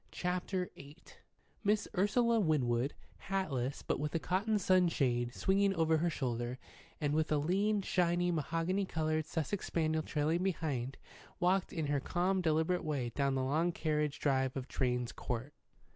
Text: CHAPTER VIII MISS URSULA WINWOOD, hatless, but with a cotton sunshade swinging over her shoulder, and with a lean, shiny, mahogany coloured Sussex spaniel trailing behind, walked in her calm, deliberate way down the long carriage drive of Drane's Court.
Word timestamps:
CHAPTER 0.11 0.71
VIII 0.75 0.95
MISS 1.63 1.87
URSULA 1.95 2.39
WINWOOD, 2.39 2.93
hatless, 3.29 3.83
but 3.83 3.99
with 3.99 4.15
a 4.15 4.19
cotton 4.19 4.57
sunshade 4.57 5.35
swinging 5.35 5.75
over 5.75 5.97
her 5.97 6.09
shoulder, 6.09 6.57
and 6.99 7.13
with 7.13 7.31
a 7.31 7.37
lean, 7.37 7.83
shiny, 7.83 8.31
mahogany 8.31 8.85
coloured 8.85 9.27
Sussex 9.27 9.67
spaniel 9.67 10.01
trailing 10.01 10.41
behind, 10.41 10.97
walked 11.39 11.71
in 11.71 11.85
her 11.85 11.99
calm, 11.99 12.41
deliberate 12.41 12.83
way 12.83 13.09
down 13.09 13.35
the 13.35 13.43
long 13.43 13.71
carriage 13.71 14.19
drive 14.19 14.57
of 14.57 14.67
Drane's 14.67 15.11
Court. 15.11 15.53